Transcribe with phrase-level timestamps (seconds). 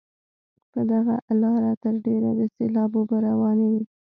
[0.71, 3.83] په دغه لاره تر ډېره د سیلاب اوبه روانې وي.